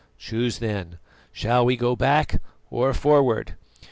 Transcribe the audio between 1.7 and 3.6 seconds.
go back or forward?